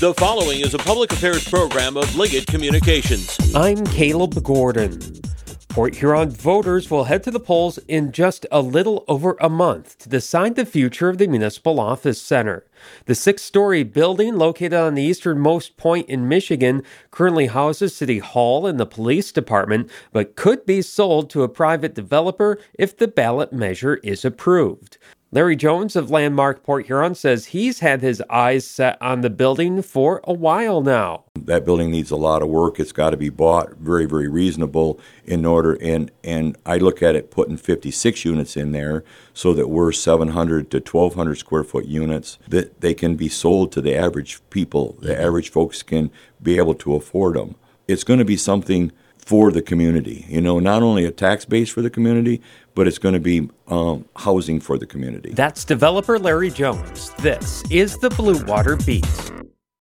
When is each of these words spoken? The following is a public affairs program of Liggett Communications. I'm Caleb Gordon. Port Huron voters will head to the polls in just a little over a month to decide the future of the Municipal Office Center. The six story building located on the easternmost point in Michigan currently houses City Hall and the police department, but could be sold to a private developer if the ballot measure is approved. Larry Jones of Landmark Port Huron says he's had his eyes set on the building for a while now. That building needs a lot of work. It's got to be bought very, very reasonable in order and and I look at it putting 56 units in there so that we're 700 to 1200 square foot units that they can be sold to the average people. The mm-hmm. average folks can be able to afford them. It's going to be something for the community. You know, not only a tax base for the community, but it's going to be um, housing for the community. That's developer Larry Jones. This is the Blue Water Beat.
The 0.00 0.14
following 0.14 0.60
is 0.60 0.72
a 0.72 0.78
public 0.78 1.12
affairs 1.12 1.46
program 1.46 1.98
of 1.98 2.16
Liggett 2.16 2.46
Communications. 2.46 3.36
I'm 3.54 3.84
Caleb 3.84 4.42
Gordon. 4.42 4.98
Port 5.68 5.94
Huron 5.96 6.30
voters 6.30 6.90
will 6.90 7.04
head 7.04 7.22
to 7.24 7.30
the 7.30 7.38
polls 7.38 7.76
in 7.86 8.10
just 8.10 8.46
a 8.50 8.62
little 8.62 9.04
over 9.08 9.36
a 9.42 9.50
month 9.50 9.98
to 9.98 10.08
decide 10.08 10.54
the 10.54 10.64
future 10.64 11.10
of 11.10 11.18
the 11.18 11.26
Municipal 11.26 11.78
Office 11.78 12.18
Center. 12.18 12.64
The 13.04 13.14
six 13.14 13.42
story 13.42 13.82
building 13.82 14.36
located 14.36 14.72
on 14.72 14.94
the 14.94 15.02
easternmost 15.02 15.76
point 15.76 16.08
in 16.08 16.26
Michigan 16.26 16.82
currently 17.10 17.48
houses 17.48 17.94
City 17.94 18.20
Hall 18.20 18.66
and 18.66 18.80
the 18.80 18.86
police 18.86 19.30
department, 19.30 19.90
but 20.14 20.34
could 20.34 20.64
be 20.64 20.80
sold 20.80 21.28
to 21.28 21.42
a 21.42 21.48
private 21.48 21.94
developer 21.94 22.58
if 22.72 22.96
the 22.96 23.06
ballot 23.06 23.52
measure 23.52 23.96
is 23.96 24.24
approved. 24.24 24.96
Larry 25.32 25.54
Jones 25.54 25.94
of 25.94 26.10
Landmark 26.10 26.64
Port 26.64 26.86
Huron 26.86 27.14
says 27.14 27.46
he's 27.46 27.78
had 27.78 28.00
his 28.00 28.20
eyes 28.28 28.66
set 28.66 29.00
on 29.00 29.20
the 29.20 29.30
building 29.30 29.80
for 29.80 30.20
a 30.24 30.32
while 30.32 30.82
now. 30.82 31.22
That 31.36 31.64
building 31.64 31.92
needs 31.92 32.10
a 32.10 32.16
lot 32.16 32.42
of 32.42 32.48
work. 32.48 32.80
It's 32.80 32.90
got 32.90 33.10
to 33.10 33.16
be 33.16 33.28
bought 33.28 33.76
very, 33.76 34.06
very 34.06 34.26
reasonable 34.26 34.98
in 35.24 35.46
order 35.46 35.74
and 35.74 36.10
and 36.24 36.58
I 36.66 36.78
look 36.78 37.00
at 37.00 37.14
it 37.14 37.30
putting 37.30 37.56
56 37.56 38.24
units 38.24 38.56
in 38.56 38.72
there 38.72 39.04
so 39.32 39.54
that 39.54 39.68
we're 39.68 39.92
700 39.92 40.68
to 40.72 40.78
1200 40.78 41.36
square 41.36 41.62
foot 41.62 41.86
units 41.86 42.40
that 42.48 42.80
they 42.80 42.92
can 42.92 43.14
be 43.14 43.28
sold 43.28 43.70
to 43.72 43.80
the 43.80 43.94
average 43.94 44.40
people. 44.50 44.96
The 44.98 45.12
mm-hmm. 45.12 45.22
average 45.22 45.50
folks 45.50 45.84
can 45.84 46.10
be 46.42 46.56
able 46.56 46.74
to 46.74 46.96
afford 46.96 47.36
them. 47.36 47.54
It's 47.86 48.02
going 48.02 48.18
to 48.18 48.24
be 48.24 48.36
something 48.36 48.90
for 49.24 49.50
the 49.52 49.62
community. 49.62 50.26
You 50.28 50.40
know, 50.40 50.58
not 50.58 50.82
only 50.82 51.04
a 51.04 51.10
tax 51.10 51.44
base 51.44 51.70
for 51.70 51.82
the 51.82 51.90
community, 51.90 52.40
but 52.74 52.86
it's 52.86 52.98
going 52.98 53.14
to 53.14 53.20
be 53.20 53.48
um, 53.68 54.04
housing 54.16 54.60
for 54.60 54.78
the 54.78 54.86
community. 54.86 55.32
That's 55.32 55.64
developer 55.64 56.18
Larry 56.18 56.50
Jones. 56.50 57.10
This 57.18 57.62
is 57.70 57.98
the 57.98 58.10
Blue 58.10 58.42
Water 58.44 58.76
Beat. 58.76 59.06